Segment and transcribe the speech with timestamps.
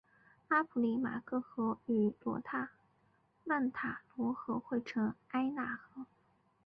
[0.47, 2.11] 阿普里马克河与
[3.43, 6.07] 曼塔罗河汇流成为埃纳河。